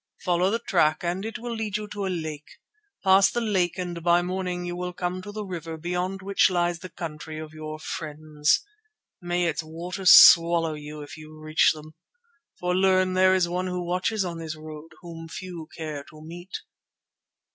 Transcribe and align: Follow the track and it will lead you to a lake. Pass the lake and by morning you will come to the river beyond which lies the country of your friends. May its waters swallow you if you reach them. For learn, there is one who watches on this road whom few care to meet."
Follow 0.23 0.49
the 0.49 0.57
track 0.57 1.03
and 1.03 1.23
it 1.23 1.37
will 1.37 1.53
lead 1.53 1.77
you 1.77 1.87
to 1.87 2.07
a 2.07 2.07
lake. 2.07 2.53
Pass 3.03 3.29
the 3.29 3.39
lake 3.39 3.77
and 3.77 4.01
by 4.01 4.23
morning 4.23 4.65
you 4.65 4.75
will 4.75 4.93
come 4.93 5.21
to 5.21 5.31
the 5.31 5.45
river 5.45 5.77
beyond 5.77 6.23
which 6.23 6.49
lies 6.49 6.79
the 6.79 6.89
country 6.89 7.37
of 7.37 7.53
your 7.53 7.77
friends. 7.77 8.63
May 9.21 9.45
its 9.45 9.61
waters 9.61 10.11
swallow 10.11 10.73
you 10.73 11.03
if 11.03 11.17
you 11.17 11.37
reach 11.37 11.73
them. 11.75 11.93
For 12.59 12.75
learn, 12.75 13.13
there 13.13 13.35
is 13.35 13.47
one 13.47 13.67
who 13.67 13.85
watches 13.85 14.25
on 14.25 14.39
this 14.39 14.55
road 14.55 14.89
whom 15.01 15.27
few 15.27 15.67
care 15.77 16.03
to 16.09 16.19
meet." 16.19 16.57